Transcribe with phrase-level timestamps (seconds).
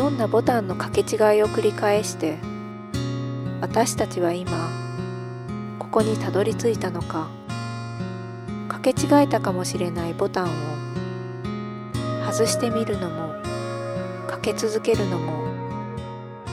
[0.00, 2.38] どんなボタンの掛け違いを繰り返して
[3.60, 4.50] 私たちは今
[5.78, 7.28] ここにたどり着いたのか
[8.68, 10.48] 掛け違えたかもしれないボタンを
[12.32, 13.34] 外してみるのも
[14.26, 15.44] かけ続けるのも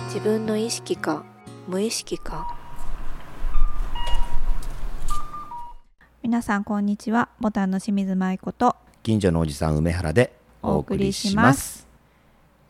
[0.07, 1.23] 自分の意識か
[1.69, 2.53] 無意識か。
[6.21, 7.29] 皆さんこんにちは。
[7.39, 11.86] ボタンの清水舞子と近所のおじさん梅原でお送りします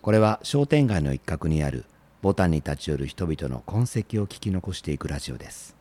[0.07, 1.83] これは商店街の一角にある
[2.21, 5.75] ボタンに立ち寄る人々の痕跡を聞き残していくラジオです。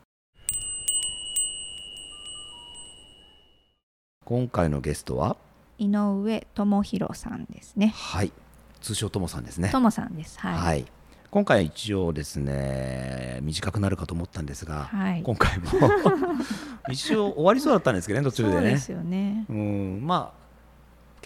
[4.24, 5.36] 今回のゲストは
[5.78, 7.94] 井上智弘さんですね。
[7.94, 8.32] はい。
[8.80, 9.68] 通称ともさんですね。
[9.70, 10.40] 智さんです。
[10.40, 10.86] はい、はい。
[11.30, 15.22] 今回は一応ですね短くなるかと思ったんですが、はい。
[15.22, 15.66] 今回も
[16.90, 18.54] 一応終わりそうだったんですけどね途中でね。
[18.54, 19.46] そうですよね。
[19.48, 20.00] うん。
[20.04, 20.45] まあ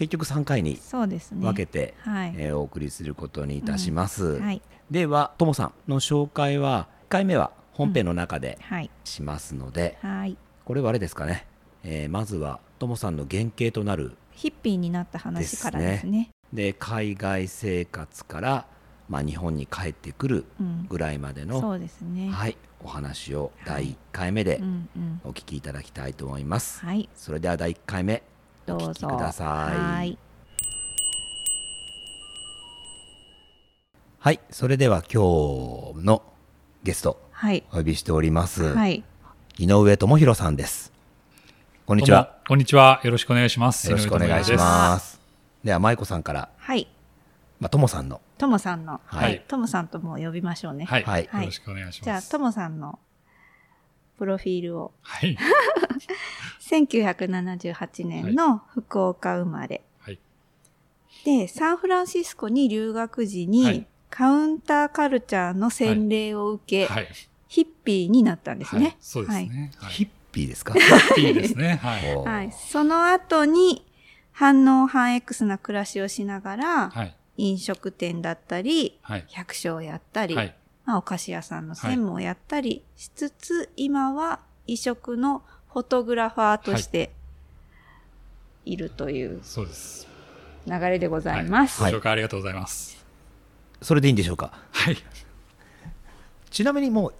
[0.01, 4.59] 結局3回に分けて、はい、えーお送りすることにいたします、はい。
[4.89, 8.89] ではともさんの紹介は1回目は本編の中ではい。
[9.03, 10.35] しますので、はい。
[10.65, 11.45] これはあれですかね、
[11.83, 16.31] えーまずはともさんの原型となるヒッピーになった話からですね。
[16.51, 18.65] で海外生活から、
[19.07, 20.87] まあ、日本に帰ってくるうん。
[20.89, 22.31] ぐらいまでその、うですね。
[22.31, 25.21] はい、お話を第1回目でうんうん。
[25.25, 27.07] お聞きいただきたいと思います、はい。
[27.13, 28.23] それでは第1回目
[28.65, 29.07] どうぞ。
[29.07, 29.77] ください。
[29.77, 30.17] はい。
[34.19, 36.21] はいそれでは今日の
[36.83, 37.63] ゲストはい。
[37.71, 39.03] お呼びしております、はい。
[39.57, 40.93] 井上智弘さんです。
[41.87, 42.37] こんにちは。
[42.47, 43.01] こんにちは。
[43.03, 43.89] よろしくお願いします。
[43.89, 45.19] よろしくお願いします。
[45.63, 46.87] では舞子さんから、はい。
[47.59, 48.21] まあ、智さんの。
[48.37, 49.01] ともさんの。
[49.05, 49.23] はい。
[49.23, 49.45] はい。
[49.47, 50.85] ともさんとも呼びましょうね。
[50.85, 51.03] はい。
[51.03, 51.23] はい。
[51.23, 52.03] よろしくお願いします。
[52.03, 52.99] じゃあともさんの
[54.19, 54.91] プロフィールを。
[55.01, 55.35] はい。
[56.71, 60.19] 1978年の福岡生まれ、はい。
[61.25, 67.07] でサンフランシスコに留学時に、はいカウンターカルチャーの洗礼を受け、はい。
[67.47, 68.83] ヒッピーになったんですね。
[68.83, 69.71] はいそうですね。
[69.77, 69.93] はい。
[69.93, 70.75] ヒッピーですか？
[71.17, 71.79] いいですね。
[71.81, 72.51] はい。
[72.51, 73.85] その後に
[74.33, 77.15] 反応反 X な暮らしをしながら、はい。
[77.37, 79.25] 飲食店だったり、はい。
[79.29, 80.55] 百姓をやったり、はい。
[80.83, 85.41] まあ、お菓子屋さんの専務をやったりしつつ、今は異色の
[85.73, 87.11] フォトグラファーとして
[88.65, 90.07] いるというそうです。
[90.67, 91.81] 流れでございます。
[91.81, 93.03] ご紹介ありがとうございます。
[93.81, 94.53] それでいいんでしょうか？
[94.71, 94.97] はい。
[96.49, 97.13] ちなみにもう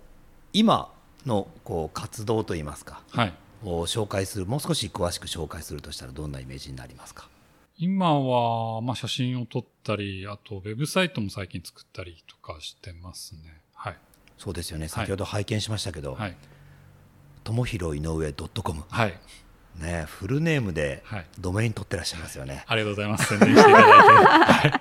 [0.54, 0.94] 今
[1.26, 3.34] のこう活動といいますかはい。
[3.64, 7.30] を紹介するもう少し詳しく紹介するとしたらどんなイメージになりますか？
[7.78, 13.60] 今は、まあ、写真を撮ったり、あと、ウェブサイトも最近作ったりとかしてますね。
[13.74, 13.98] はい。
[14.38, 16.36] そうですよね先ほど拝見しましたけど、はい。
[17.44, 19.20] ともひろ井上 .com はい。
[19.80, 23.28] ねフルネームではいドメイン取ってらっしゃいますよねありがとうございます。
[23.28, 24.78] 宣伝していただいて。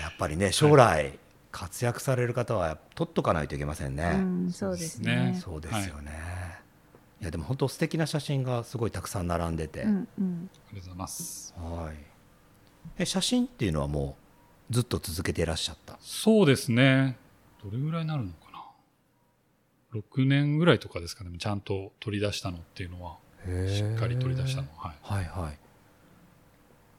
[0.00, 1.18] やっぱりね将来
[1.52, 5.38] 活躍される方は取っとかないといけませんね、うん、そうですね。
[5.42, 6.12] そうですよね、
[7.20, 11.54] い、やでも本当素敵な写真がすごいたくさん並んでて、うんうんありがとうございます。
[11.56, 11.96] はい
[12.98, 14.16] え写真っていうのはも
[14.70, 15.98] うずっと続けていらっしゃった？
[16.00, 17.16] そうですね。
[17.62, 18.45] どれぐらいになるのかな。
[19.94, 21.30] 6年ぐらいとかですかね。
[21.38, 23.16] ちゃんと取り出したのっていうのは、
[23.68, 24.68] しっかり取り出したの。
[24.76, 24.96] はい。
[25.02, 25.58] はいはい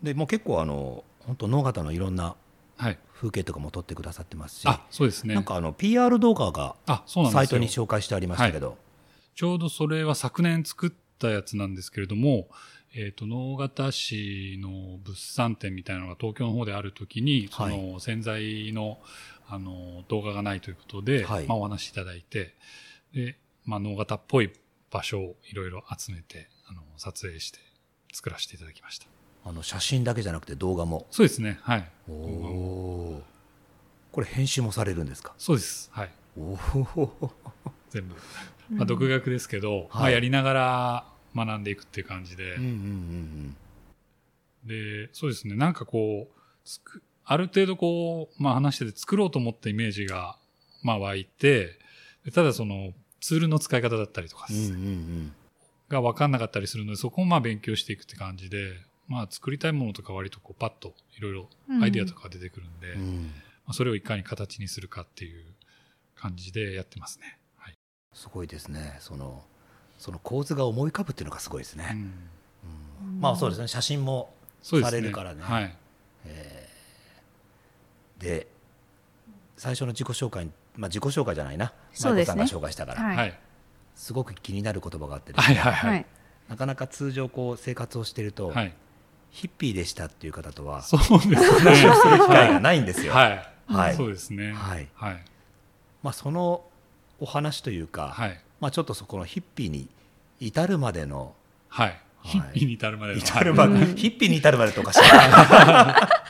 [0.04, 2.36] でもう結構あの本当農方のいろんな
[2.78, 3.00] はい。
[3.16, 5.34] 風景とかも撮ってくださってますし、あ、そうですね。
[5.34, 6.76] なんかあの PR 動画が。
[7.32, 8.78] サイトに紹介してありましたけど、
[9.34, 12.48] ちょうどそれは昨年作ったやつなんですけれども、
[12.96, 19.00] えっ、と、能形市の物産展みたいなのが東京の方であるときに、そはいの洗剤の、
[19.50, 22.54] あの、動画がないということで、はいまあお話しいただいて、
[23.14, 24.52] で、まあ能形っぽい
[24.92, 27.60] 場所をいろいろ集めて、あの、撮影して
[28.14, 29.08] 作らせていただきました。
[29.46, 31.60] あの写真だけじゃなくて動画もそうですね。
[31.62, 31.90] はい。
[32.10, 33.24] おお
[34.12, 35.34] これ編集もされるんですか？
[35.38, 35.90] そうです。
[35.94, 36.10] はい。
[36.38, 36.42] お
[36.96, 37.32] お
[37.90, 38.16] 全部。
[38.76, 43.58] まあ独学ですけど、まはいあやりながら学んでいくっていう感じで、うんうんうん
[44.66, 45.56] で、そうですね。
[45.56, 50.38] なんかこう、つくある程度こう、まあ話してて作ろうと思ったイメージが、
[50.82, 51.78] まあ湧いて、
[52.24, 55.34] でただそのツールの使い方だったりとかうんうんうん。
[55.90, 58.74] が分かんなかったりするので、そこをまあ勉強していくって感じで、
[59.08, 61.50] まあ作りたいものとか割とこうパッといろいろ
[61.82, 63.00] アイディアとか出てくるんで、まうん。
[63.00, 63.32] うん
[63.70, 65.44] あ、それをいかに形にするかっていう
[66.16, 67.38] 感じでやってますね。
[67.58, 67.74] はい。
[68.14, 68.96] すごいですね。
[69.02, 69.44] その
[70.00, 72.00] その構図が思い浮かぶっていうのがすごいですね、うん。
[72.00, 73.20] うん。
[73.20, 73.68] まあそうですね。
[73.68, 74.34] 写真も。
[74.64, 75.42] されるからね。
[75.42, 75.76] はい。
[78.20, 78.48] で
[79.58, 83.40] 最初の自己紹介に、まあ、自己紹介じゃないなそうですね舞子さんが紹介したから、はいはい。
[83.96, 86.06] すごく気になる言葉があってですねはいはいはい。
[86.50, 88.74] なかなか通常こう生活をしていると、うはい。
[89.32, 91.36] ヒッピーでしたっていう方とはそうですね。
[91.36, 93.14] 話をする機会がないんですよ。
[93.14, 93.50] はい。
[93.68, 94.54] はいそうですね。
[94.54, 95.24] はいはい。
[96.02, 96.64] まあ、その
[97.20, 98.40] お話というか、はい。
[98.62, 99.90] まあ、ちょっとそこのヒッピーに
[100.40, 101.34] 至るまでの
[101.70, 101.88] はい。
[101.88, 103.20] はいヒッピーに至るまでの。
[103.20, 106.24] 至るまで、うんヒッピーに至るまでとかしら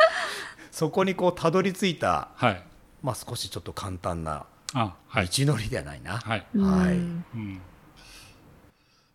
[0.77, 2.45] そこにこうたどり着いた、はい。
[2.45, 2.63] はい。
[3.01, 4.45] まあ、少しちょっと簡単な
[4.75, 5.25] あ、はい。
[5.25, 6.19] 道のりではないな。
[6.19, 6.45] はい。
[6.55, 7.61] はいうんうん。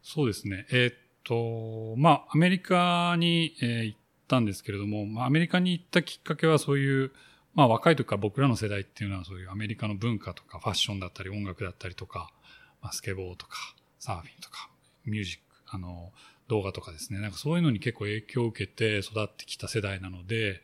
[0.03, 0.67] そうですね。
[0.73, 7.13] えーっと、まあ、アメリカに、えー行ったんですけれども、まあ、アメリカに行ったきっかけはそういう、
[7.55, 12.33] まあ、若い時から僕らの世代っていうのはそういうアメリカの文化とかファッションだったり音楽だったりとか、
[12.81, 13.57] まあ、スケボーとか
[14.01, 14.71] サーフィンとか
[15.05, 16.13] ミュージック、あの、
[16.49, 17.21] 動画とかですね。
[17.21, 20.61] なんかそういうのに結構影響を受けて育ってきた世代なので、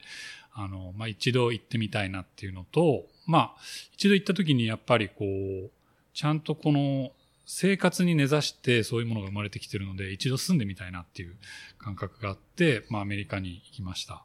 [0.60, 3.56] あの、まあ、一度行ってみたいなっていうのと、まあ、
[3.94, 5.70] 一度行った時にやっぱりこう、
[6.12, 7.12] ちゃんとこの
[7.46, 11.36] 生活に根ざしてそういうものが生まれてきてるので、一度住んでみたいなっていう
[11.78, 14.24] 感覚があって、まあアメリカに行きました。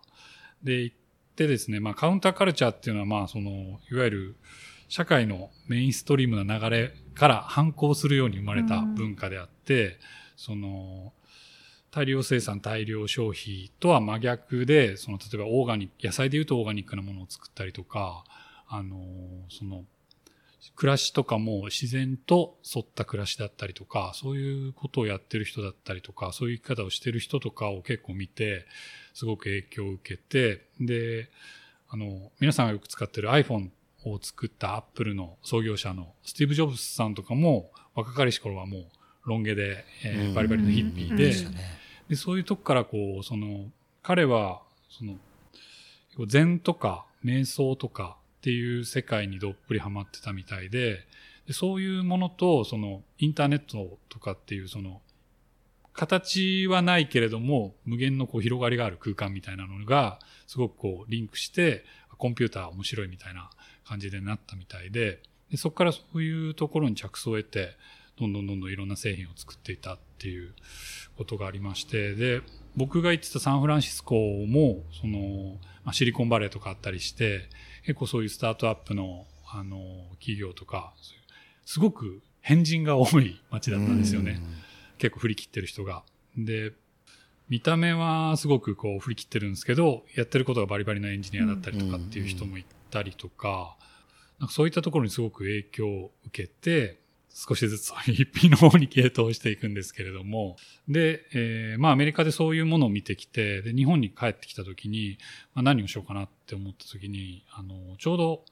[0.64, 0.96] で、行っ
[1.36, 4.36] てですね、まあカウンターカルチャーっていうのはまあその、いわゆる
[4.90, 10.00] 社会のメインストリームな流れから反抗するように生まれた文化であって、
[10.36, 11.14] その、
[11.94, 18.24] 大量生産、大量消費とは真逆で、その、例えばオーガニック、野菜で言うとオーガニックなものを作ったりとか、
[18.68, 18.98] あの、
[19.50, 19.86] その、
[20.76, 28.66] 暮らしとかも自然と沿った暮らしだったりとか、そういうことをやってる人だったりとか、そういう生き方をしてる人とかを結構見て、
[29.14, 31.30] すごく影響を受けて、で、
[31.90, 33.70] あの、皆さんがよく使ってる iPhone
[34.06, 38.86] を作ったアップルの創業者のスティーブ・ジョブズさんとかも、若かりし頃はもう
[39.26, 41.83] ロン毛で、えーうんバリバリのヒッピーうんで、でしたね。
[42.14, 43.72] で、そういうとこからこう、その、
[44.04, 45.18] 彼は、その、
[46.28, 51.00] 禅とか瞑想とかっていう世界にどっぷりハマってたみたいで、
[51.48, 55.02] でそういうものと、その、インターネットとかっていう、その、
[55.92, 61.84] 形はないけれども、無限のこう広がりがある空間みたいなのが、すごくこう、リンクして、
[62.20, 63.50] コンピューター面白いみたいな
[63.86, 65.20] 感じでなったみたいで、
[65.50, 67.76] でそこからそういうところに着想を得て、
[68.20, 69.98] どんどんどんどんいろんな製品を作っていた。
[70.24, 70.54] っていう
[71.18, 72.42] ことがありまして、で、
[72.78, 77.50] 僕が行ってたサンフランシスコも、その、まあ、シリコンバレーとかあったりして、
[77.86, 80.94] 結構そういうスタートアップの、あの、企業とか、
[81.66, 84.40] すごく変人が多い街だったんですよね。
[84.98, 86.04] 結構振り切ってる人が。
[86.38, 86.72] で、
[87.50, 93.76] 見た目はすごくこう振り切ってるんですけど、やってることがバリバリなエンジニアだったりとかっていう人もいたりとか、
[94.40, 97.03] なんかそういったところにすごく影響を受けて、
[97.34, 100.56] 少しずつそういうヒッピーの方に傾倒していくんですけれども、
[100.88, 105.18] で、えーまあアメリカでそういうものを見てきて、で、日本に帰ってきた時に、
[105.56, 108.46] まあ、何をしようかなって思った時に、あの、ちょうど、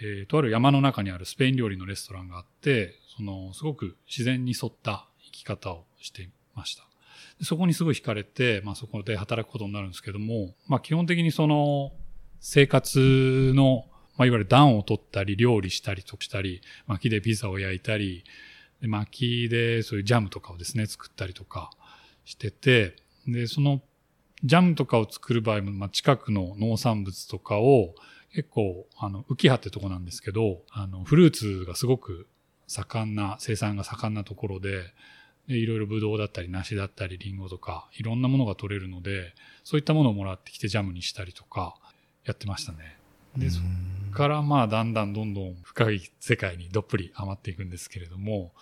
[0.00, 6.84] えーとある山の中にあるスペイン料理のレストランがあって、その、すごく自然に沿った生き方をしていました。
[7.42, 11.92] そこにすごい惹かれて、まあそこで働くことになるんですけども、まあ基本的にその、
[12.40, 13.84] 生活の、
[14.18, 18.24] まあいわゆる暖を取ったり、料理したりとしたり、薪でピザを焼いたり、
[18.82, 21.70] で薪でそういうジャムとかをですね、作ったりとか
[22.24, 23.80] してて、で、その
[24.44, 27.94] ジャムとかを作る場合も、まあ、近くの農産物とかを
[28.32, 32.28] 結構、あの、浮葉ってとこなんですけど、あの、フルーツがすごく
[32.66, 34.84] 盛んな、生産が盛んなところで、
[35.48, 39.34] でいろいろブドウだったり、梨だったり、リンゴとか、いろんなものが取れるので、
[39.64, 41.74] そういったものをもらってきてジャムにしたりとか、
[42.24, 42.98] やってましたね。
[43.36, 43.48] で、
[44.18, 48.52] からまあ、だんだんどんどん深い世界にどっぷりハマっていくんですけれども、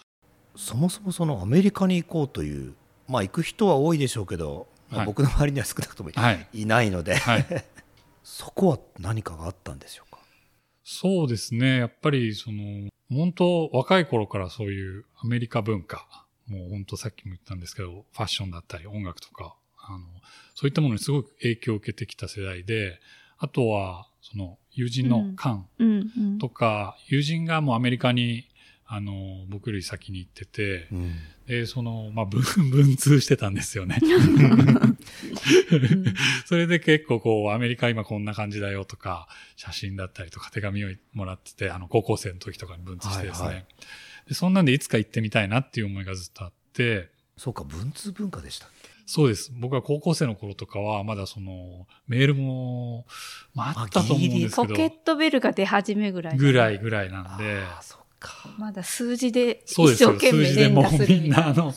[0.54, 2.75] そもそもそのアメリカに行こうという、
[3.08, 4.68] まあ、行く人は多いでしょうけど、
[5.06, 6.46] 僕の周りには少なくともはい。
[6.52, 7.46] いないので、はい。
[8.22, 10.18] そこは何かがあったんでしょうか？
[10.84, 11.78] そうですね。
[11.78, 16.06] やっぱり、その、本当若い頃からそういうアメリカ文化、
[16.46, 20.04] もう本当さっきも言ったんですけど、ファッションだったり音楽とか、あの、
[20.54, 23.00] そういったものにすごく影響を受けてきた世代で、
[23.38, 25.66] あとは、その、友人のカン。
[25.78, 26.38] うんうん。
[26.38, 28.47] とか、友人がもうアメリカに、
[28.87, 30.87] あの、僕より先に行ってて、
[31.49, 33.99] で、その、まあ、文、 文通してたんですよね。
[36.47, 43.47] それで結構こう、アメリカ今こんな感じだよとか、写真だったりとか手紙をもらってて、あの、高校生の時とかに文通してですね。
[43.47, 43.66] はいはい。
[44.28, 48.90] でそんなんでいつか行ってみたいなっていう思いがずっとあって、そうか、文通文化でしたっけ？
[49.06, 49.52] そうです。
[49.54, 53.06] 僕は高校生の頃とかは、まだその、メールも、
[53.54, 56.36] まあ、あったと思うんですけど、ポケットベルが出始めぐらい。
[56.36, 58.48] ぐらいぐらいなんで、ああ、そうか。
[58.58, 60.14] まだ数字でそうですよ。
[60.14, 61.75] 一生懸命数字でもう連打するみんなあの。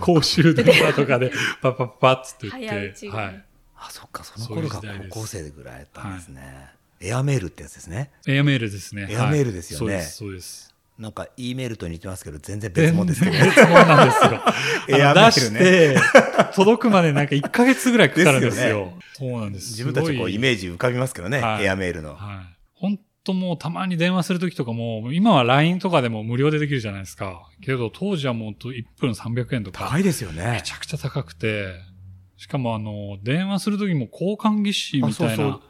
[0.00, 3.44] 公衆電話とかでパッパッパッつって言って、はい。
[3.76, 6.70] あ、そっか、その頃が高校生ぐらいだったんですね。
[7.00, 8.12] エアメールってやつですね。
[8.26, 9.08] エアメールですね。
[9.10, 10.71] エアメールですよねはいそうです、そうです。
[10.98, 13.32] なんか E メールと似てますけど、全然別物ですけど。
[13.44, 14.40] 別物なんですよ。
[14.98, 16.00] エアメールね
[16.54, 18.62] 届くまでなんか1ヶ月ぐらいかかるんですよ。
[18.62, 19.70] ですよそうなんです。
[19.70, 22.14] 自分たちこうイメージ浮かびますけどね、はいエアメールの。
[22.14, 22.18] はい。
[22.74, 27.48] 本当もうたまに電話するときとかも、今は LINE とかでも無料でできるじゃないですか。
[27.62, 30.62] けど当時はもう1分300円とか、高いですよねめ。
[30.62, 31.74] ちゃくちゃ高くて、
[32.36, 35.60] しかもあの、電話するときも交換技師みたいな、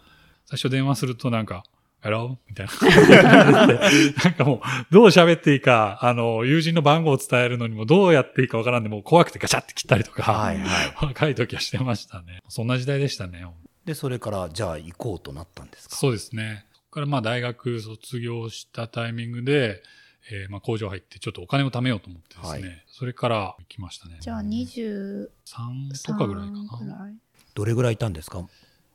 [0.47, 1.65] 最初電話するとなんか、
[2.03, 2.37] Hello?
[2.49, 4.61] みたいななんかもう、
[4.93, 10.95] どう喋っていいか、あの、友人の番号を伝えるのにもどうやっていいかわからんで、もう怖くてガチャって切ったりとか、はいはい。
[11.01, 12.41] 若い時はしてましたね。
[12.49, 13.47] そんな時代でしたね。
[13.85, 15.97] で、それから、じゃあ行こうとなったんですか？
[15.97, 16.65] そうですね。
[16.75, 19.83] そこからまあ大学卒業したタイミングで、
[20.31, 24.19] えーまあ工場入ってちょっとお金を貯めようと思ってですね、はいそれから行きましたね。
[24.21, 26.53] じゃあ23 3とかぐらいか
[26.85, 27.09] な。
[27.55, 28.47] どれぐらいいたんですか？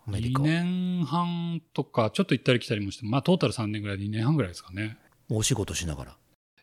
[0.07, 0.45] アメリカ2。
[0.45, 4.97] 年半とか、ちょっと行ったり来たりもして、まあトータル3年ぐらい、2年半ぐらいですかね。
[5.29, 6.17] お仕事しながら。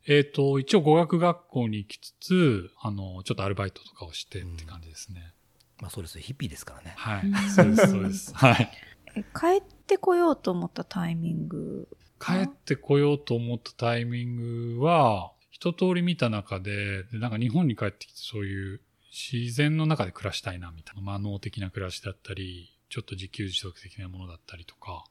[0.06, 5.32] えっ、と、一応語学学校に行きつつ、あの、ちょっとアルバイトとかをしてって感じですね。
[5.80, 6.18] まあそうです。
[6.18, 6.94] ヒッピーですからね。
[6.96, 7.34] はいうん。
[7.48, 8.32] そうです、そうです。
[8.36, 8.70] はい。
[9.16, 18.80] え帰ってこようと思ったタイミング帰ってこようと思ったタイミングは、一通り見た中で、でなんか日本に帰ってきてそういう
[19.12, 25.04] 自然の中で暮らしたいなみたいな、まあ脳的な暮らしだったり、ちょっと自給自足的なものだったりとか、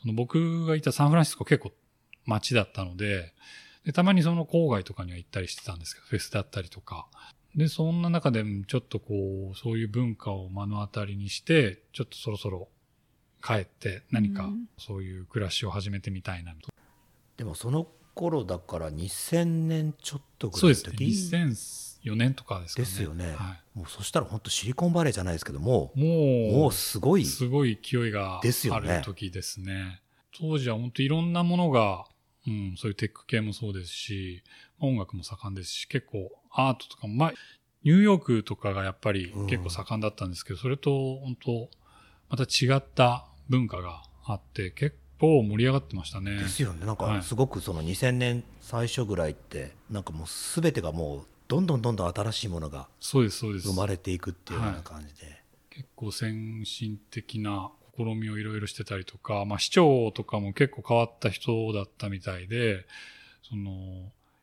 [0.00, 1.70] その僕がいたサンフランシスコ結構
[2.24, 3.34] 街だったので、
[3.84, 7.08] でたまにその郊外とかには行ったりしてたんですけど、フェスだったりとか。
[7.54, 12.68] で、そんな中でちょっとこう、そういう文化を目の当たりにして、ちょっとそろそろ
[13.44, 16.70] 帰って何かうんそういう暮らしを始めてみたいなと
[17.36, 20.96] でもその頃だから2000年ちょっとぐそうですね。
[22.10, 22.86] らいの時2004年とかですかね。
[22.86, 27.24] ですよねはもうそしたら本当シリコンバレーじゃないですけども、い、もう、もうすごい。
[27.24, 30.00] すごい勢いがあですよねる時ですね。
[30.38, 32.06] 当時は本当いろんなものが、
[32.46, 34.42] うん、そういうテック系もそうですし、
[34.80, 37.32] 音楽も盛んですし、結構アートとかも、まあ、
[37.82, 41.70] ニューヨークとかがやっぱり結構盛んだったんですけど、それと本当、
[42.28, 46.36] また違った文化があって、結構盛り上がってましたね。
[46.36, 46.80] ですよね。
[46.86, 53.68] なんはいかすごくその2000年最初ぐらいって、なんかもうすべてがもうどんどんどんどん新しいものがそうです、そうです。
[53.68, 55.42] 生まれていくっていうような感じで。
[55.70, 62.86] 結構先進的な試みをいろいろしてたりとか、まあ市長とかも結構変わった人だったみたいで、
[63.48, 63.70] その、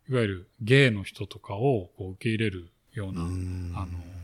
[0.10, 4.24] いわゆるゲイの人とかをこう受け入れるような、うんあの、うん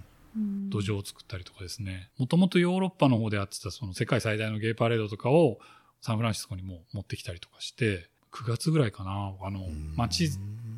[0.70, 2.10] 土壌を作ったりとかですね。
[2.18, 5.60] もともとヨーロッパの方でやってたその世界最大のゲイパレードとかを
[6.02, 10.30] サンフランシスコにも持ってきたりとかして、9月ぐらいかな、あの、街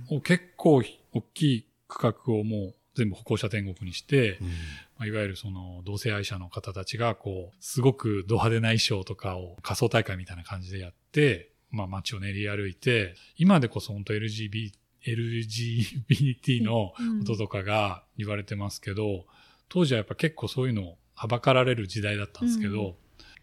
[0.10, 0.82] を結構
[1.14, 4.48] 大きい区画をもう全部歩行者天国にして、うん。
[4.48, 4.54] ま
[5.00, 14.72] あ、いわゆるその同性愛者の方たちがこう、すごくド派手な衣装とかを仮装大会みたいな感じでやって、まあ街を練り歩いて、今でこそ本当 LGBT、
[15.06, 19.26] LGBT のこととかが言われてますけど、
[19.70, 22.94] 当時はやっぱ結構そういうのをはばかられる時代だったんですけど、うん。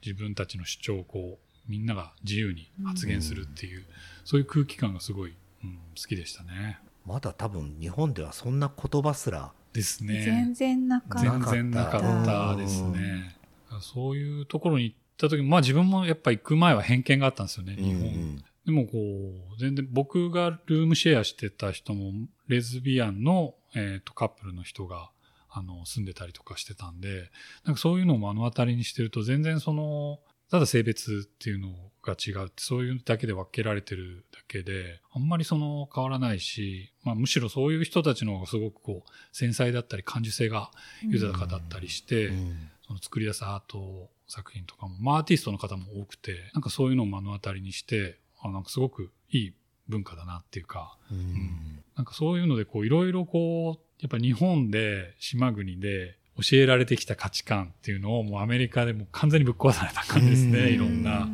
[0.05, 3.85] 自分たちの主張をこう、みんなが自由に発言するっていう、
[4.25, 6.79] そういう空気感がすごい、うん、好きでしたね。
[7.09, 10.23] まだ多分日本ではそんな言葉すら、ですね。
[10.25, 11.31] 全然なかった。
[11.31, 13.37] 全然なかったですね。
[13.81, 18.03] そういうところに行った時も、まあ自分もやっぱ行く前は偏見があったんですよね、日本。
[18.03, 22.13] うんでもこう、全然僕がルームシェアしてた人も、
[22.49, 25.11] レズビアンの、えー、とカップルの人が、
[25.49, 27.31] あの、住んでたりとかしてたんで、
[27.65, 31.71] なんかそういうのを目の当たりにしてると、全然その、ただ性別っていうの
[32.09, 40.71] が違うって、そういうだけで分けられてるだけで、あんまりその変わらないし、まあむしろそういう人たちの方がすごくこう、繊細だったり感受性が
[41.03, 42.71] 豊かだったりして、うん。
[42.87, 49.55] その作り出すアート作品とかも、まあアーティストの方も多くて、なんかそういうのを目の当たりにして、あなんかすごくいい
[49.89, 51.83] 文化だなっていうか、うん。
[51.97, 60.75] なんかそういうのでこういろいろこう、やっぱ日本で島国で教えられてきた価値観っていうのをもうアメリカでもう完全にぶっ壊された感じですね、うん。
[60.75, 61.29] いろんな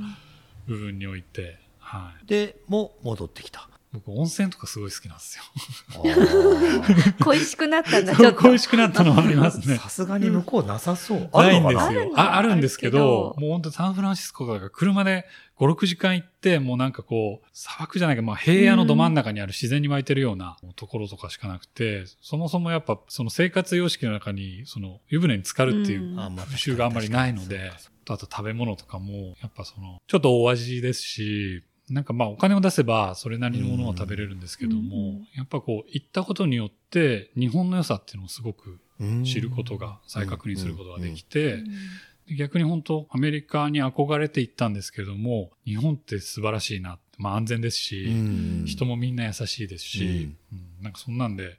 [0.66, 1.58] 部分において。
[1.78, 2.26] はい。
[2.26, 3.68] で、もう戻ってきた。
[3.92, 5.44] 僕温泉とかすごい好きなんですよ。
[7.22, 8.42] 恋しくなったんだ、ちょっと。
[8.42, 9.76] 恋しくなったのもありますね。
[9.76, 11.30] さすがに向こうなさそう。
[11.32, 11.90] あ ないんるのかな？
[11.92, 12.12] ですよ。
[12.16, 15.26] あああるんですけどもう本当サンフランシスコが車で
[15.60, 27.70] 5、6時間行って、もうなんかこう、砂漠じゃないけど、まあ平野のど真ん中にある自然に湧いてるようなところとかしかなくて、そもそもやっぱその生活様式の中に、その湯船に浸かるっていううんあまあ風習があんまりないので、
[28.08, 39.24] あと食べ物とかも、やっぱその、ちょっと大味ですし、なんかまあお金を出せばそれなりのものは食べれるんですけども、うんやっぱこう行ったことによって日本の良さっていうのをすごくうん。
[39.24, 41.62] 知ることが、再確認することができうんて、
[42.28, 46.98] で逆に本当アメリカに憧れて行ったんですけれども、日本って素晴らしいな。
[47.18, 50.34] まあ安全ですし、うん人もみんな優しいですし、
[50.80, 51.58] なんかそんなんで、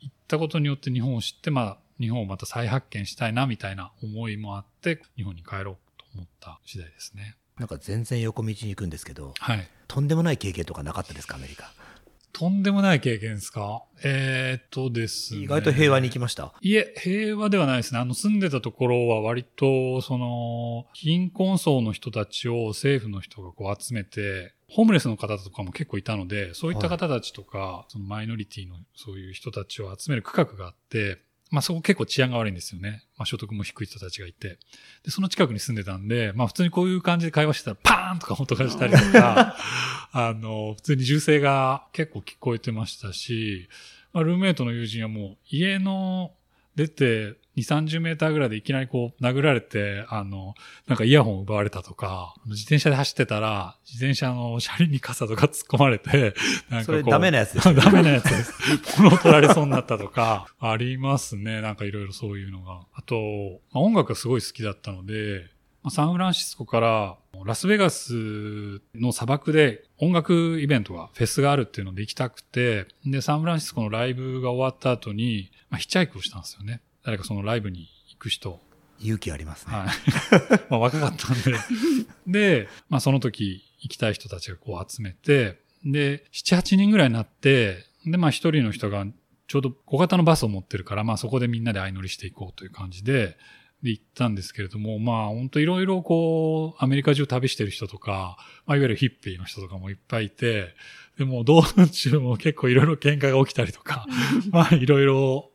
[0.00, 7.36] 行ったことによって日本を知って、まあ、日本をまた再発見したいな、みたいな思いもあって、日本に帰ろうと思った次第ですね。
[7.58, 9.68] なんか全然横道に行くんですけど、はい。
[9.86, 11.72] とんでもない経験とかなかったですか、アメリカ。
[12.32, 13.82] とんでもない経験ですか？
[14.04, 15.42] えー、っとですね。
[15.42, 16.54] 意外と平和に行きました？
[16.60, 17.98] いえ、平和ではないですね。
[17.98, 31.18] あの、住んでたところは割と、その、貧困層の人たちを政府の人がこう集めて、ホームレスの方とかも結構いたので、そういった方たちとか、そのマイノリティのそういう人たちを集める区画があって、
[31.50, 33.02] まあそこ結構治安が悪いんですよね。
[33.16, 34.58] まあ所得も低い人たちがいて。
[35.04, 39.56] で、その近くに住んでたんで、まあ普通にこういう感じで会話してたらパーンとか音がしたりとか、
[40.12, 43.68] あの、普通に銃声が結構聞こえてましたし、
[44.12, 46.32] まあ、ルームメイトの友人はもう家の
[46.76, 50.54] 出て2、30メーターぐらいでいきなりこう殴られて、あの、
[50.86, 56.34] なんかイヤホン奪われたとか、自転車で走ってたら、自転車の車輪に傘とか突っ込まれて、
[56.70, 59.02] なんかこうそれダメなやつです ダメなやつです。
[59.02, 61.60] 物を取られそうになったとか、 ありますね。
[61.60, 62.86] なんかいろいろそういうのが。
[62.94, 65.46] あと、まあ、音楽がすごい好きだったので、
[65.82, 76.82] まあサンフランシスコからラスベガスの砂漠で音楽イベントが、フェスがあるっていうので行きたくて、で、サンフランシスコのライブが終わった後に、まあ、ヒッチハイクをしたんですよね。
[77.04, 78.60] 誰かそのライブに行く人。
[79.00, 79.74] 勇気ありますね。
[79.74, 79.88] はい。
[80.68, 81.58] まあ若かったんで。
[82.26, 89.06] で、まあその時行きたい人たちがこう集めて、で、7、8人ぐらいになって、で、まあ一人の人が
[89.48, 93.38] ちょうど小型のバスを持ってるから、まあそこでみんなで相乗りしていこうという感じで、
[93.82, 100.74] で行ったんですけれども、まあ本当いろいろこう、アメリカ中旅してる人とか、まあいわゆるヒッピーの人とかもいっぱいいて、
[101.16, 104.06] でも道中も結構いろいろ喧嘩が起きたりとか、
[104.52, 105.50] まあいろいろはい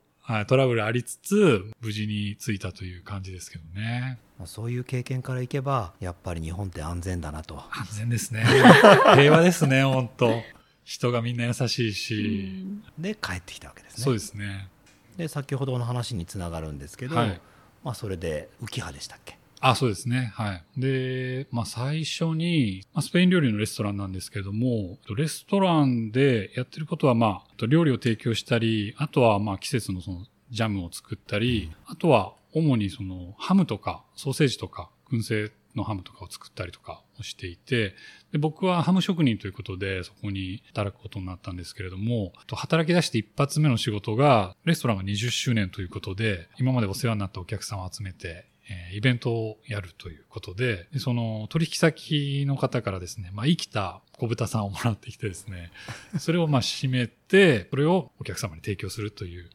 [0.48, 4.18] トラブルありつつ、無事に着いたという感じですけどね。
[4.38, 7.64] まあそういう経験からいけば、やっぱり日本って安全だなと。
[7.72, 8.44] 安全ですね。
[9.16, 10.42] 平和ですね、本当
[10.84, 12.66] 人がみんな優しいし。
[12.98, 14.04] で、帰ってきたわけですね。
[14.04, 14.70] そうですね。
[15.18, 17.42] で、先ほどの話につながるんですけど、はい
[17.84, 19.38] まあそれで浮葉でしたっけ？
[19.60, 20.32] あ、そうですね。
[20.36, 20.64] はい。
[20.78, 37.96] で、まあ最初に、まあ、スペイン料理のレストランなんですけれども、レストランでやってることは、まあ、料理を提供したり、あとは、まあ季節のそのジャムを作ったり、あとは主にそのハムとかソーセージとか燻製のハムとかを作ったりとかをしていて、
[38.32, 55.72] で僕はハム職人ということでそこに働くことになったんですけれども、と働き出して一発目の仕事が、レストランが20周年ということで、今までお世話になったお客さんを集めて、えーイベントをやるということで、でその取引先の方からですね、まあ生きた小豚さんをもらってきてですね、
[56.20, 59.50] それをまあ締めて、それをお客様に提供するという、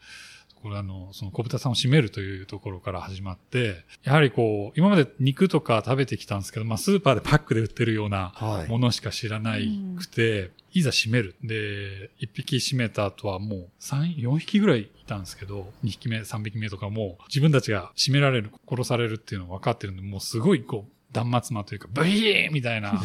[0.63, 8.69] これあの、その小豚さんを締めるというところから始まって、やはりこう、今まで肉とか食べてきたんですけど、まあスーパーでパックで売ってるようなはい。
[8.69, 11.35] ものしか知らないくて、いざ締める。
[11.43, 23.03] で、一匹締めた後はもう三、4匹ぐらいいたんですけど、2匹目、3匹目とかも自分たちが締められる、殺されるっていうのが分かってるんで、もうすごいこう、断末魔というか、ブヒーみたいな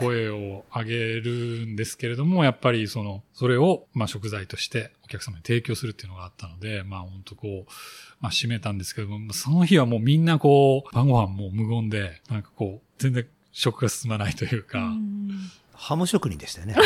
[0.00, 7.72] 声を上げるんですけれども、やっぱりその、それを、まあ食材としてお客様に提供するっていうのがあったので、まあ本当こう、
[8.20, 14.92] まあ締めたんですけども、その日はもうみんなこう、晩ご飯もう無言で、なんかこう、全然食が進まないというか、
[15.76, 16.74] ハム職人でしたよね。
[16.74, 16.84] はい、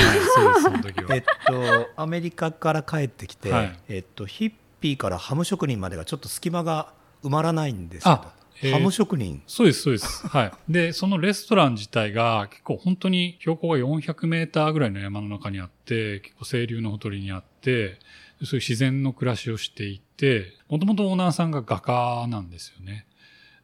[1.07, 1.15] そ。
[1.15, 10.27] えっと、アメリカから帰ってきて、はいえっと、ヒッピーからハム職人までがちょっと隙間が埋まらないんですけどあ、えーハム職人、そうです、そうです。
[10.29, 10.53] はい。
[10.69, 17.99] で、そのレストラン自体が結構本当に標高が400メーターぐらいの山の中にあって、結構清流のほとりにあって、
[18.45, 23.07] そういう自然の暮らしをしていて、もともとオーナーさんが画家なんですよね。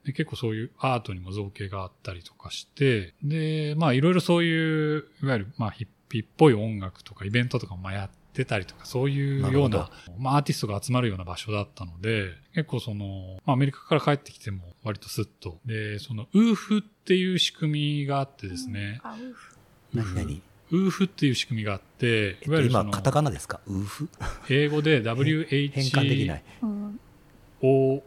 [0.06, 15.58] で結構そういうアートにも造形があったりとかして、で、まあいろいろそういう、いわゆるまあヒッピーっぽい音楽とかイベントとかもまあやってたりとか、そういうようなな、まあアーティストが集まるような場所だったので、結構その、まあアメリカから帰ってきても割とスッと。
[15.66, 19.56] で、そのウーフっていう仕組みがあってですね、あうふ
[19.96, 20.14] ウーフ。
[20.14, 20.30] 何々
[20.70, 21.04] ウーフ。
[21.04, 23.60] っていう仕組みがあって、いわゆるそのカタカナですか？
[23.66, 24.08] ウーフ？
[24.50, 26.42] 英語で変換できない。
[27.62, 28.02] WHOFU、。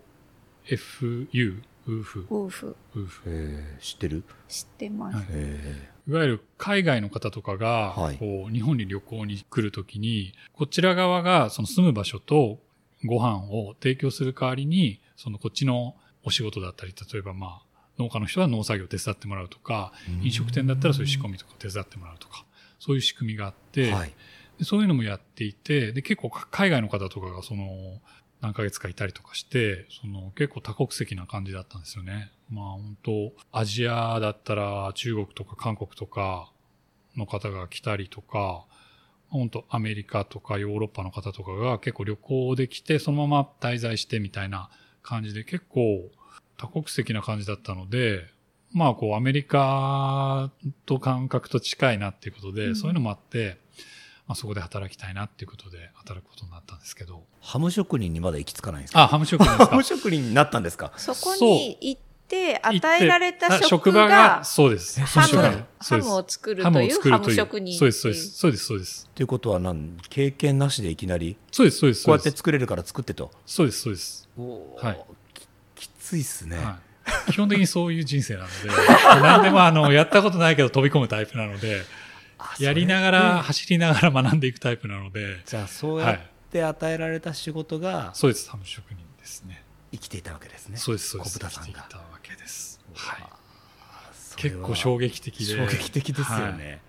[1.90, 3.22] うんウーフ、ウーフウーフ。
[3.26, 4.24] えー知ってる？
[4.48, 5.26] 知ってます、はい。
[5.32, 8.18] えいわゆる海外の方とかが、はい。
[8.18, 12.60] こう日本に旅行に来るときに、こちら側がその住む場所と
[13.06, 17.62] ご飯を提供する代わりに、そのこっちのお仕事だったり、例えばまあ、
[17.98, 20.26] 農家の人は農作業を手伝ってもらうとか、うん。
[20.26, 22.46] 飲食店だったらそういう仕込みとか手伝ってもらうとか、
[22.80, 24.14] そういう仕組みがあって、はい、
[24.58, 28.00] でそういうのもやっていて、で、結構か海外の方とかがその、
[28.42, 32.32] 何ヶ月かいたりとかして、その結構多国籍な感じだったんですよね。
[32.50, 36.52] まあ本当アジアだったら中国とか韓国とか、
[37.20, 38.66] の方が来たりとか、
[39.30, 44.70] 本当アメリカとかヨーロッパの方とかが結構旅行で来て、そのまま滞在してみたいな
[45.04, 46.10] 感じで結構
[46.58, 48.26] 多国籍な感じだったので、
[48.72, 50.52] まあこうアメリカ
[50.86, 53.58] と感覚と近いなっていうことで、うんそういうのもあって、
[54.30, 57.24] まあそこで働きたいなっていうことで働くことになったんですけど。
[57.42, 59.02] ハム職人にまだ行き着かないんですか？
[59.02, 59.66] あ、ハム職人ですか？
[59.72, 60.94] ハム職人になったんですか？
[60.98, 65.02] そこに行って、与えられた職が、そうです。
[65.02, 67.80] ハム職場そうですハムを作るハムというハムを作るという職人。
[67.80, 68.38] そうです、そうです。。
[68.38, 69.10] そうです、そうです。
[69.16, 69.98] ということは何？
[70.10, 71.36] 経験なしでいきなり？
[71.52, 72.06] そうです、そうです。
[72.06, 73.32] こうやってそうです作れるから作ってと？
[73.48, 74.30] そうです、そうです。
[74.38, 75.00] はい
[75.76, 76.58] ききついっすね。
[76.58, 76.78] は
[77.28, 77.32] い。
[77.32, 78.54] 基本的にそういう人生なので、
[79.24, 81.84] 何でもあの、やったことないけど飛び込むタイプなので、あ
[82.60, 86.20] やりながら、走りながら学んでいくタイプなので、じゃあそうやっ
[86.52, 89.64] て与えられた仕事がそうです、ハム職人ですね。
[89.92, 90.78] 生きていたわけですね。
[90.78, 91.40] そうです、そうです。
[91.40, 92.80] 小豚さんが生きていたわけです。
[92.94, 93.24] はい。
[94.36, 95.56] 結構衝撃的で。
[95.56, 96.82] 衝撃的ですよはいね。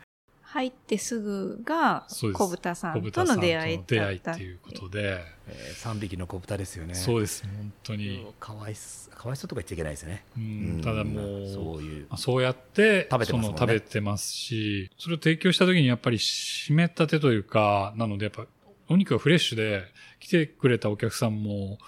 [0.52, 2.38] 入ってすぐがそうです。
[2.38, 6.94] 小豚さんと小豚さんとの出会いだった会いっていうことで、えー、3匹の子豚ですよね。
[6.94, 8.26] そうです、本当に。
[8.40, 10.24] かわいすかわいそうとか言っちゃいけないですよね。
[10.36, 10.78] ううん。
[10.78, 12.06] ん、ただもう、そういう。
[12.08, 13.46] まあそうやって食べてますね。
[13.46, 18.46] その食べてますし、それを提供した時にやっぱり湿ったてというか、なのでやっぱ
[18.88, 19.84] お肉がフレッシュで
[20.18, 21.78] 来てくれたお客さんも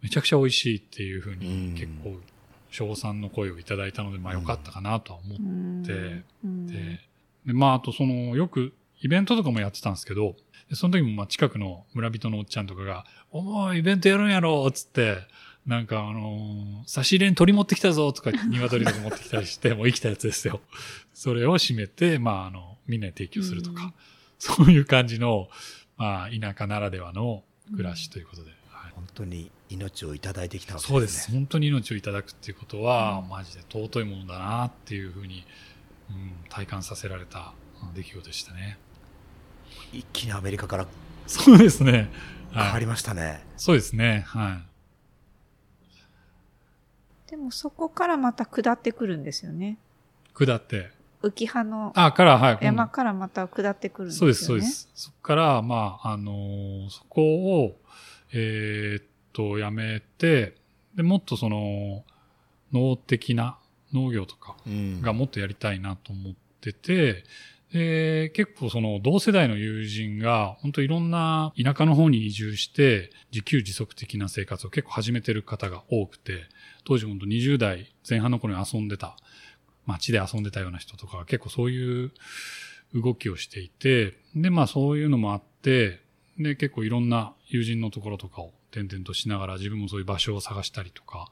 [0.00, 1.38] めちゃくちゃ美味しいっていうふううん。
[1.74, 2.18] に結構
[2.70, 5.82] 賞賛の声をいただいたので、まあ良かったかなとは思っうん。
[5.84, 6.66] てうん。
[6.66, 7.09] て、
[7.46, 10.36] で、まああとそのよくイベントとかもやってたんですけど、
[10.68, 15.18] でその時もまあ近くの村人のおっちゃんとかが、おもイベントやるんやろっつって、
[15.66, 20.60] なんかあのー差し入れに鳥持ってきたぞとか、 鶏とか持ってきたりして、もう生きたやつですよ。
[21.14, 23.92] それを締めて、まああの、みんなに提供するとか、うん
[24.42, 25.50] そういう感じの、
[25.98, 28.50] まあ田舎ならではの暮らしということで。
[28.50, 28.56] はい
[29.00, 31.14] 本当に命をいただいてきたわけそうです。
[31.14, 31.38] ですね。
[31.38, 35.44] 本当に命をいただくっていうことは、マジで尊いものだなっていうふうに、
[36.10, 38.78] うん、体感させられたうん出来事でしたね。
[39.92, 40.86] 一気にアメリカから
[41.26, 42.10] そうですね。
[42.52, 42.64] はい。
[42.64, 43.44] 変わりましたね。
[43.56, 44.24] そうですね。
[44.26, 44.60] は
[47.26, 47.30] い。
[47.30, 49.78] でもそこからまた下ってくるんですよね。
[50.34, 50.90] 下って。
[51.22, 52.58] 浮葉のあ、から、はい。
[52.60, 54.34] 山からまた下ってくるんですよね。
[54.34, 54.90] そうです、そうで。
[54.90, 54.90] す。
[54.94, 57.22] そこから、まあ、あのーそこ
[57.62, 57.76] を、
[58.32, 60.56] えーっと、やめて、
[60.96, 62.04] で、もっとその、
[62.72, 63.58] 農的な
[63.92, 67.24] 農業とかうんがもっとやりたいなと思ってて、
[67.72, 76.46] で、結構その同世代の友人が、本当いろんな田舎の方に移住して、自給自足的な生活を結構始めてる方が多くて、
[76.84, 79.16] 当時本当20代前半の頃に遊んでた、
[79.86, 82.12] 街で遊んでたような人とかが結構そういう
[82.94, 86.00] 動きをしていて、で、まあそういうのもあって、
[86.38, 91.30] で、結構いろんな友人のところとかを転々としながら、自分もそういう場所を探したりとか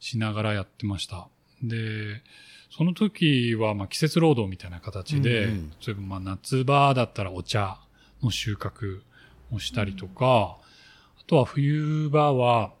[0.00, 1.28] しながらやってました。
[1.62, 2.22] で、
[2.70, 7.78] その時はまあ季節労働みたいな形で、うんうん例えばまあ夏場だったらお茶
[8.22, 9.00] の収穫
[9.52, 10.58] をしたりとか、
[11.18, 12.72] あとは冬場は、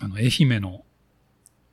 [0.00, 0.84] あの、愛媛の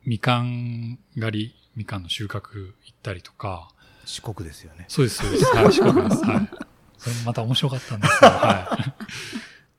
[0.04, 3.68] みかん狩り、みかんの収穫行ったりとか、
[4.04, 4.86] 四国ですよね。
[4.88, 5.44] そうです、そうです。
[5.46, 6.24] はい、四国です。
[6.24, 6.48] はい。
[6.96, 8.78] それもまた面白かったんですけど、は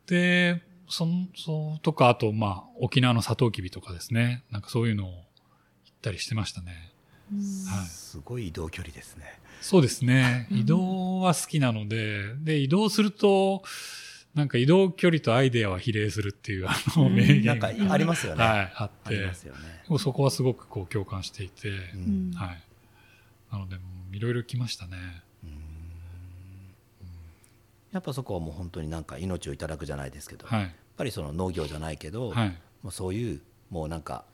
[0.05, 0.07] い。
[0.09, 4.43] で、そん、そうとか、あと、まあ、沖縄のサトウキビとかですね。
[4.51, 5.23] なんかそういうのを
[6.01, 6.91] たりしてましたね。
[7.31, 7.85] うんはい。
[7.87, 9.25] すごい移動距離ですね。
[9.61, 10.47] そうですね。
[10.51, 13.63] うん移動は好きなので、で、移動すると、
[14.35, 17.55] なんか移動距離とアイデアは比例するっていう、あの、うん名言が。
[17.55, 18.43] なんかありますよね。
[18.43, 19.59] はい、あってありま、すよね。
[19.99, 22.61] そこはすごくこう共感していて、うんはい。
[23.51, 23.81] なので、も
[24.11, 24.97] ういろいろ来ましたね。
[27.91, 30.75] やっぱそこはもう本当になんか命をいただくじゃないですけど、やっはい。
[30.97, 32.49] ぱりその農業じゃないけど、はい。
[32.83, 34.25] もうそういうもうなんか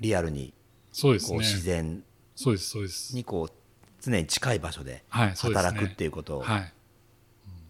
[0.00, 0.52] リアルに
[1.00, 1.38] そうですね。
[1.38, 2.02] 自然
[2.34, 3.14] そうです、そうです。
[3.14, 3.52] にこう
[4.00, 5.04] 常に近い場所で。
[5.10, 6.72] 働くっていうことを、はい。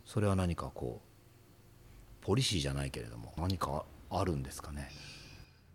[0.04, 1.02] それは何かこ
[2.22, 4.88] うポリシーじゃないけれども何かあるんですかね？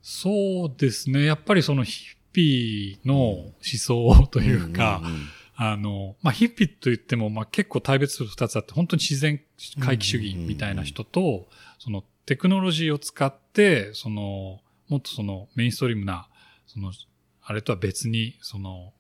[0.02, 1.26] そうですね。
[1.26, 9.40] やっぱりそのヒッピーの思想というか、んんんあの、まあ、ヒッピーと言っても、まあ、結構大別する二つあって、本当に自然
[9.80, 16.28] 回帰主義みたいな人と、そのテクノロジーを使って、その、もっとそのメインストリームな、
[16.66, 16.92] その、
[17.46, 18.94] あれとは別に、その、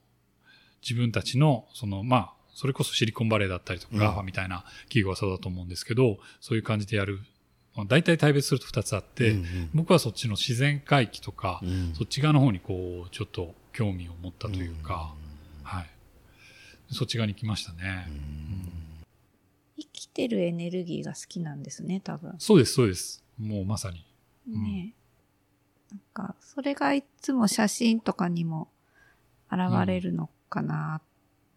[0.82, 7.19] 自分たちの、その、まあ、それこそシリコンバレーだったりとか、うん GAFA みたいな企業はそうだと思うんですけど、そういう感じでやる。
[7.75, 15.13] まあ、大体大別すると二つあって、うんうん僕はそっちの自然回帰とか、うんそっち側の方にこう、ちょっと興味を持ったというか、
[15.63, 15.89] はい。
[16.91, 18.08] そっち側に来ましたね。
[19.77, 22.36] 生きてるエネルギーが好きなんですね、多分。
[22.38, 23.23] そうです、そうです。
[23.39, 24.06] もうまさに。
[24.47, 24.93] うんね
[25.93, 28.67] なんか、それがいつも写真とかにも
[29.51, 31.01] 現れるのかな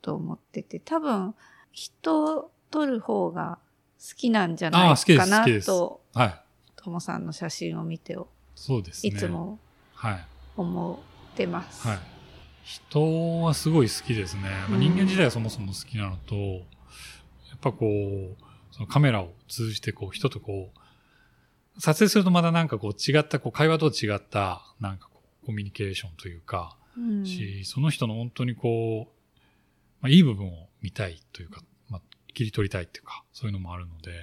[0.03, 1.35] と思ってて、多分、
[1.73, 3.59] 人を撮る方が
[3.99, 6.35] 好きなんじゃあないかなと、はい。
[6.77, 8.17] ともさんの写真を見て
[8.55, 9.09] そうですね。
[9.09, 9.29] いつ。
[9.29, 9.59] も
[9.95, 10.27] はい。
[10.57, 11.87] 思ってます。
[11.87, 11.99] はい。
[12.63, 14.43] 人はすごい好きですね。
[14.69, 16.61] まあうん人間自体はそもそも好きなのと、や
[17.57, 18.37] っぱこう、
[18.73, 20.79] そのカメラを通じてこう人とこう、
[21.79, 29.17] 撮影するとまだなんかこう違った、こう会話と違った、なんかこうコミュニケーションというか、うんし、その人の本当にこう、
[30.01, 32.01] まあ、いい部分を見たいというか、まあ、
[32.33, 34.17] 切り取りたいっていうか、そういうのもあるので、うん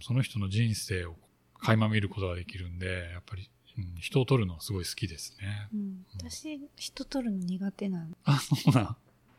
[0.00, 1.16] その人の人生を
[1.60, 5.68] 垣間見ることができるんで、やっぱり、うん人を撮るのはすごい好きですね。
[5.72, 8.16] うん私、人撮るの苦手なの。
[8.24, 8.96] あ、そうなん。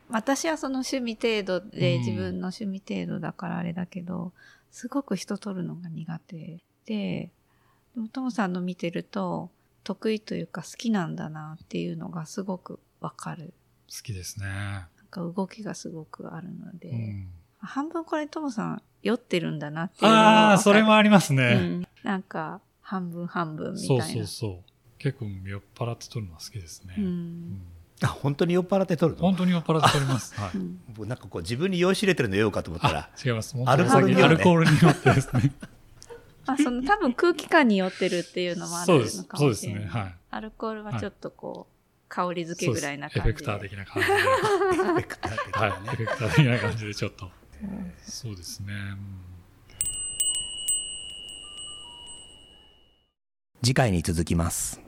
[0.09, 4.33] 私はその趣味程度で、うん自分の趣味程度だからあれだけど、
[4.71, 7.29] すごく人撮るのが苦手で、
[7.93, 9.51] でもトモさんの見てると、
[9.83, 13.53] 得意というか好きなんだなっていうのがすごくわかる。
[13.89, 14.47] 好きですね。
[14.47, 17.27] なんか動きがすごくあるので、うん、
[17.59, 21.55] 半分これトモさん酔ってるんだなっていうのああ、それもありますうね。
[21.55, 21.87] ん。
[22.03, 24.03] なんか、半分半分みたいな。
[24.05, 24.71] そうそうそう。
[24.97, 26.95] 結構酔っ払って撮るのは好きですね。
[26.97, 27.07] ううん
[27.51, 27.61] ん。
[28.01, 29.21] あ本当に酔っ払って撮るの？
[29.21, 30.33] 本当に酔っ払って撮ります。
[30.39, 30.51] はい。
[30.55, 33.55] う ん僕なんかこう自分に酔いしれてるの酔うかと思ったらあ、違います。
[33.65, 35.51] アルコールによってアルコールによってですね。
[36.49, 39.23] まあ、その多分空気感によってるっていうのもあるそうですの。
[39.25, 39.85] かそうですもしれない。
[39.85, 39.89] ね。
[39.91, 40.15] はい。
[40.31, 41.75] アルコールはちょっとこう、
[42.09, 43.45] 香り付けぐらいなそう感じで。
[43.45, 44.13] ですエフェクター的な感じで。
[44.13, 44.17] エ
[44.85, 45.69] フェクター的はい。
[45.69, 47.29] エフェクター的な感じでちょっと。
[48.01, 48.73] そうですね。
[48.73, 49.29] うん
[53.61, 54.81] 次回に続きます